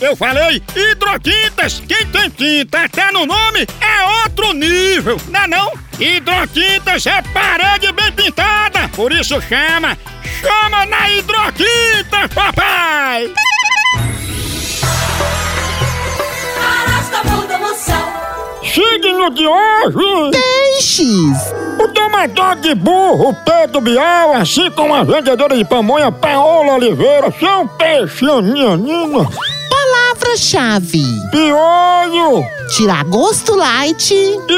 [0.00, 1.82] Eu falei hidrotintas.
[1.86, 5.72] Quem tem tinta até no nome é outro nível, não é não?
[5.98, 9.98] Hidrotintas é parede bem pintada, por isso chama,
[10.40, 13.32] chama na hidrotinta, papai!
[18.62, 20.30] Signo de hoje!
[20.30, 27.32] Peixes, O domador de burro Pedro Bial, assim como a vendedora de pamonha Paola Oliveira,
[27.40, 29.57] são peixinhos.
[30.28, 32.44] Palavra-chave: Piolho,
[32.76, 34.12] tiragosto light,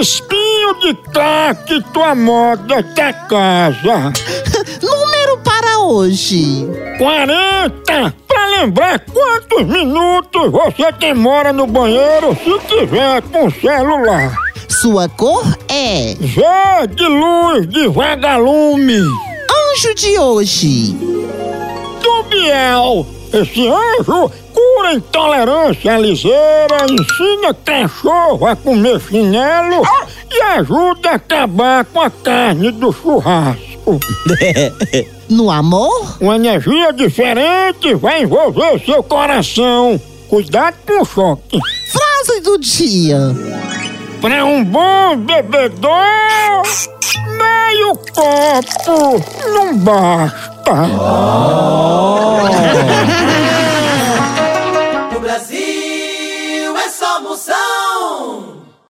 [0.00, 4.12] espinho de cacto, a moda da casa.
[4.82, 6.66] número para hoje.
[6.98, 8.14] 40!
[8.28, 14.36] Pra lembrar quantos minutos você demora no banheiro se tiver com celular.
[14.68, 18.98] Sua cor é Verde luz de vagalume.
[18.98, 20.92] anjo de hoje.
[22.02, 23.06] Do Biel.
[23.32, 24.30] Esse anjo
[24.76, 29.82] cura intolerância liseira, ensina cachorro a comer chinelo
[30.30, 33.66] e ajuda a acabar com a carne do churrasco.
[35.28, 40.00] No amor, Uma energia diferente vai envolver seu coração.
[40.28, 41.58] Cuidado com o choque.
[41.90, 43.18] frase do dia.
[44.20, 46.62] Para um bom bebedor,
[47.26, 49.20] meio copo
[49.52, 50.72] não basta.
[57.36, 57.65] Soul.